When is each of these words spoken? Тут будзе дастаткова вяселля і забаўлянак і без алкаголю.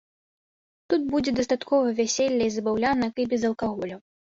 Тут 0.93 1.05
будзе 1.11 1.35
дастаткова 1.41 1.93
вяселля 2.01 2.43
і 2.49 2.57
забаўлянак 2.57 3.23
і 3.27 3.29
без 3.37 3.49
алкаголю. 3.53 4.05